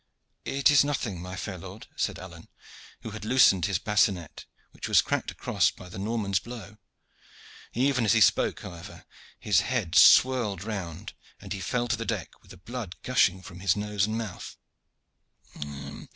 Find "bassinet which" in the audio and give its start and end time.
3.77-4.87